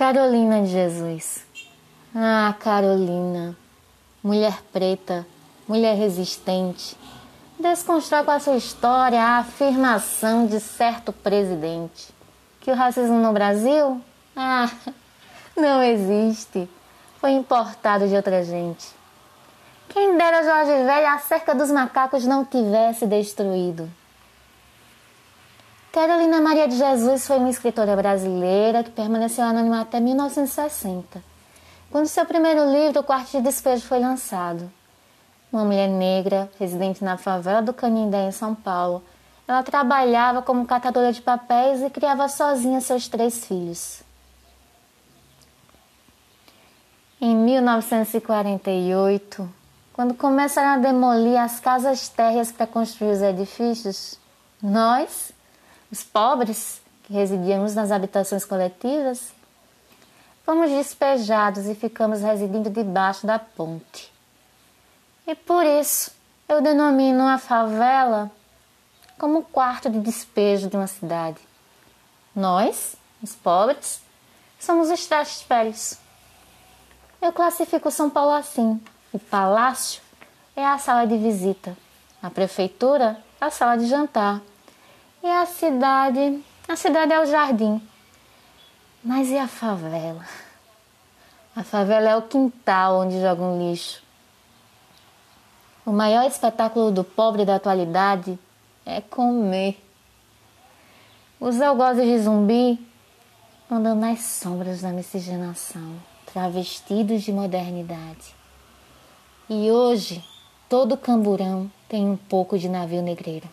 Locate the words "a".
8.30-8.40, 9.20-9.40, 21.08-21.18, 50.68-50.78, 67.26-67.38, 80.64-80.78, 82.22-82.30, 83.40-83.50, 85.26-85.44, 86.68-86.76, 89.38-89.46, 91.54-91.62